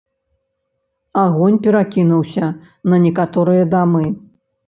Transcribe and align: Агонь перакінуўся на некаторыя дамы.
Агонь 1.23 1.59
перакінуўся 1.67 2.45
на 2.93 3.01
некаторыя 3.05 3.63
дамы. 3.77 4.05